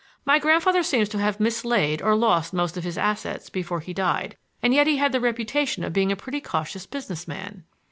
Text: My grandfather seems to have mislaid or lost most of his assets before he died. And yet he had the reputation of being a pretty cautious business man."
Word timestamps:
My 0.25 0.39
grandfather 0.39 0.81
seems 0.81 1.09
to 1.09 1.19
have 1.19 1.39
mislaid 1.39 2.01
or 2.01 2.15
lost 2.15 2.53
most 2.53 2.75
of 2.75 2.83
his 2.83 2.97
assets 2.97 3.51
before 3.51 3.81
he 3.81 3.93
died. 3.93 4.35
And 4.63 4.73
yet 4.73 4.87
he 4.87 4.97
had 4.97 5.11
the 5.11 5.19
reputation 5.21 5.83
of 5.83 5.93
being 5.93 6.11
a 6.11 6.15
pretty 6.15 6.41
cautious 6.41 6.87
business 6.87 7.27
man." 7.27 7.65